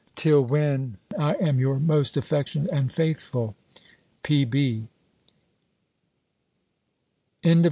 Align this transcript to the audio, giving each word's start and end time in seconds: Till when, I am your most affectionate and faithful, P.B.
Till 0.15 0.41
when, 0.43 0.97
I 1.15 1.35
am 1.35 1.59
your 1.59 1.77
most 1.79 2.17
affectionate 2.17 2.71
and 2.71 2.91
faithful, 2.91 3.55
P.B. 4.23 4.87